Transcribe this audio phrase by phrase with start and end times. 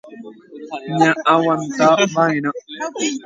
[0.97, 2.49] ña'aguantava'erã